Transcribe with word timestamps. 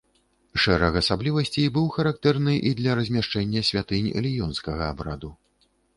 Шэраг 0.61 0.95
асаблівасцей 1.01 1.67
быў 1.75 1.85
характэрны 1.97 2.55
і 2.69 2.71
для 2.79 2.95
размяшчэння 3.01 3.63
святынь 3.69 4.09
ліёнскага 4.29 4.83
абраду. 4.95 5.31